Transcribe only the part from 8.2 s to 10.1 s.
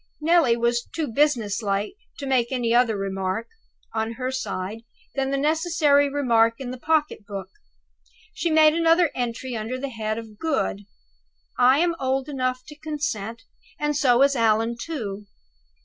She made another entry under the